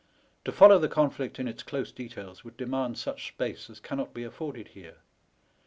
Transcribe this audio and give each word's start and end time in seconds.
To 0.45 0.51
follow 0.51 0.79
the 0.79 0.87
conflict 0.87 1.37
in 1.37 1.47
its 1.47 1.61
close 1.61 1.91
details 1.91 2.43
would 2.43 2.57
demand 2.57 2.97
such 2.97 3.27
space 3.27 3.69
as 3.69 3.79
cannot 3.79 4.15
be 4.15 4.23
afforded 4.23 4.69
here. 4.69 4.95